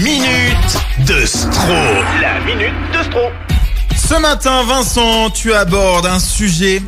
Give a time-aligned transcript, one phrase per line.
[0.00, 1.74] minute de Stro.
[2.22, 3.20] La minute de Stro.
[3.96, 6.82] Ce matin, Vincent, tu abordes un sujet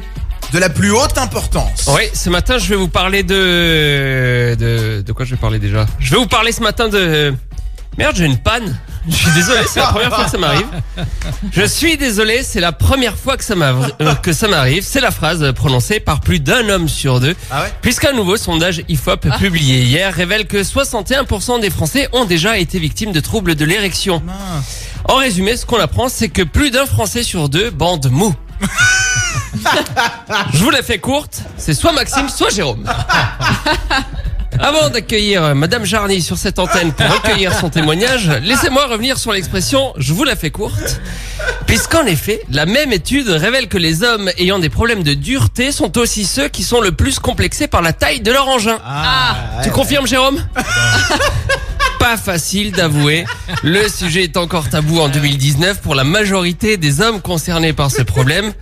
[0.53, 1.91] de la plus haute importance.
[1.95, 4.57] Oui, ce matin, je vais vous parler de...
[4.59, 5.03] de...
[5.03, 5.87] De quoi je vais parler déjà?
[5.99, 7.35] Je vais vous parler ce matin de...
[7.99, 8.79] Merde, j'ai une panne.
[9.09, 10.67] Je suis désolé, c'est la première fois que ça m'arrive.
[11.51, 13.93] Je suis désolé, c'est la première fois que ça m'arrive.
[14.01, 14.85] euh, m'arrive.
[14.87, 17.35] C'est la phrase prononcée par plus d'un homme sur deux.
[17.51, 17.73] Ah ouais?
[17.83, 23.13] Puisqu'un nouveau sondage IFOP publié hier révèle que 61% des Français ont déjà été victimes
[23.13, 24.23] de troubles de l'érection.
[25.09, 28.35] En résumé, ce qu'on apprend, c'est que plus d'un Français sur deux bande mou.
[30.53, 32.85] Je vous la fais courte, c'est soit Maxime, soit Jérôme.
[34.63, 39.93] Avant d'accueillir Madame Jarny sur cette antenne pour recueillir son témoignage, laissez-moi revenir sur l'expression
[39.97, 41.01] «je vous la fais courte».
[41.67, 45.99] Puisqu'en effet, la même étude révèle que les hommes ayant des problèmes de dureté sont
[45.99, 48.79] aussi ceux qui sont le plus complexés par la taille de leur engin.
[48.87, 50.39] Ah, Tu confirmes, Jérôme
[51.99, 53.25] Pas facile d'avouer.
[53.65, 58.03] Le sujet est encore tabou en 2019 pour la majorité des hommes concernés par ce
[58.03, 58.53] problème.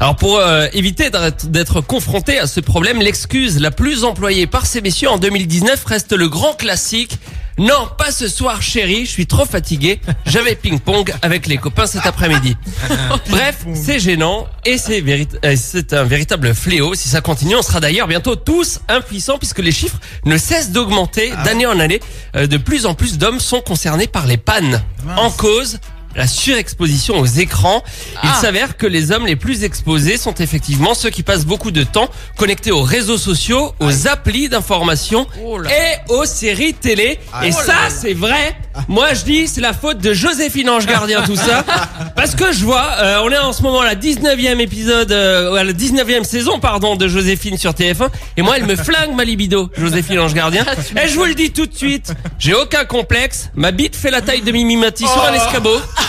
[0.00, 4.80] Alors pour euh, éviter d'être- confronté à ce problème, l'excuse la plus employée par ces
[4.80, 7.18] messieurs en 2019 reste le grand classique.
[7.58, 10.00] Non, pas ce soir chérie, je suis trop fatigué.
[10.24, 12.56] J'avais ping-pong avec les copains cet après-midi.
[13.30, 15.02] Bref, c'est gênant et c'est
[15.44, 16.94] euh, un véritable fléau.
[16.94, 21.32] Si ça continue, on sera d'ailleurs bientôt tous impuissants puisque les chiffres ne cessent d'augmenter
[21.44, 21.98] d'année en année.
[22.36, 24.80] Euh, De plus en plus d'hommes sont concernés par les pannes.
[25.16, 25.80] En cause,
[26.18, 27.84] la surexposition aux écrans.
[28.24, 31.84] Il s'avère que les hommes les plus exposés sont effectivement ceux qui passent beaucoup de
[31.84, 37.20] temps connectés aux réseaux sociaux, aux applis d'information et aux séries télé.
[37.44, 38.56] Et ça, c'est vrai.
[38.88, 41.64] Moi, je dis, c'est la faute de Joséphine Ange Gardien, tout ça.
[42.16, 45.54] Parce que je vois, euh, on est en ce moment à la 19e épisode, euh,
[45.54, 48.08] à la 19e saison, pardon, de Joséphine sur TF1.
[48.36, 50.64] Et moi, elle me flingue ma libido, Joséphine Ange Gardien.
[50.96, 53.50] Et je vous le dis tout de suite, j'ai aucun complexe.
[53.54, 55.76] Ma bite fait la taille de Mimi Mati sur un escabeau.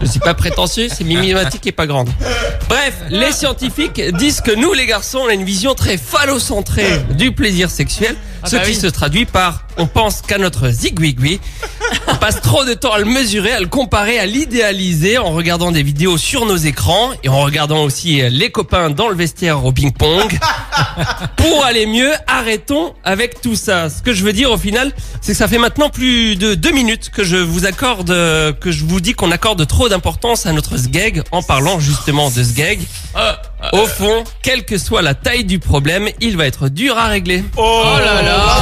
[0.00, 2.08] Je suis pas prétentieux, c'est mimématique et pas grande.
[2.68, 7.32] Bref, les scientifiques disent que nous, les garçons, on a une vision très phallocentrée du
[7.32, 11.40] plaisir sexuel, ce qui se traduit par on pense qu'à notre zigouigoui.
[12.28, 15.72] On passe trop de temps à le mesurer, à le comparer, à l'idéaliser en regardant
[15.72, 19.72] des vidéos sur nos écrans et en regardant aussi les copains dans le vestiaire au
[19.72, 20.38] ping-pong.
[21.36, 23.88] Pour aller mieux, arrêtons avec tout ça.
[23.88, 26.72] Ce que je veux dire au final, c'est que ça fait maintenant plus de deux
[26.72, 30.52] minutes que je vous accorde, euh, que je vous dis qu'on accorde trop d'importance à
[30.52, 32.80] notre sgeg en parlant justement de sgeg.
[33.72, 37.42] Au fond, quelle que soit la taille du problème, il va être dur à régler.
[37.56, 38.58] Oh, là là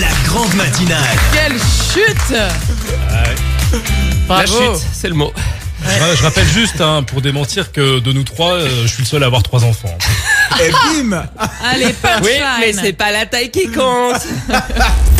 [0.00, 1.02] La grande matinale.
[1.32, 2.38] Quelle chute
[4.28, 5.32] La chute, c'est le mot.
[5.84, 9.06] Je, je rappelle juste, hein, pour démentir que de nous trois, euh, je suis le
[9.06, 9.96] seul à avoir trois enfants.
[10.60, 11.24] Et bim
[11.64, 14.22] Allez, punchline Oui, mais c'est pas la taille qui compte.